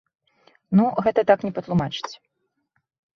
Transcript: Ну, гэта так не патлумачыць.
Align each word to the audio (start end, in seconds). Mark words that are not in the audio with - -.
Ну, 0.79 0.85
гэта 1.07 1.23
так 1.31 1.39
не 1.47 1.51
патлумачыць. 1.57 2.13